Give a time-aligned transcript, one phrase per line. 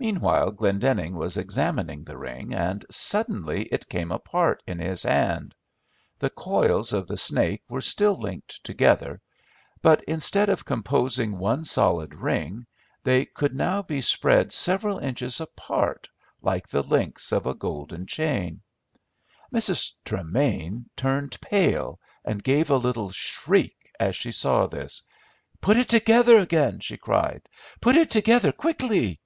[0.00, 5.56] Meanwhile Glendenning was examining the ring, and suddenly it came apart in his hand.
[6.20, 9.20] The coils of the snake were still linked together,
[9.82, 12.64] but instead of composing one solid ring
[13.02, 16.08] they could now be spread several inches apart
[16.42, 18.62] like the links of a golden chain.
[19.52, 19.94] Mrs.
[20.04, 25.02] Tremain turned pale, and gave a little shriek, as she saw this.
[25.60, 27.42] "Put it together again," she cried;
[27.80, 29.18] "put it together quickly."